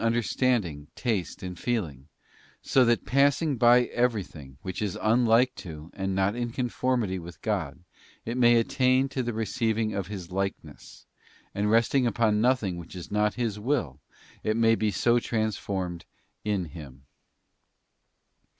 67 0.01 0.15
understanding, 0.15 0.87
taste, 0.95 1.43
and 1.43 1.59
feeling, 1.59 2.07
so 2.63 2.83
that 2.85 3.05
passing 3.05 3.55
by 3.55 3.83
every 3.83 4.23
thing 4.23 4.57
which 4.63 4.81
is 4.81 4.97
unlike 4.99 5.53
to, 5.53 5.91
and 5.93 6.15
not 6.15 6.35
in 6.35 6.49
conformity 6.49 7.19
with 7.19 7.39
God, 7.43 7.83
it 8.25 8.35
may 8.35 8.55
attain 8.55 9.09
to 9.09 9.21
the 9.21 9.31
receiving 9.31 9.93
of 9.93 10.07
His 10.07 10.31
likeness, 10.31 11.05
and 11.53 11.69
resting 11.69 12.07
upon 12.07 12.41
nothing 12.41 12.77
which 12.77 12.95
is 12.95 13.11
not 13.11 13.35
His 13.35 13.59
will, 13.59 13.99
it 14.43 14.57
may 14.57 14.73
be 14.73 14.89
so 14.89 15.19
trans 15.19 15.57
formed 15.57 16.05
in 16.43 16.65
Him. 16.65 17.03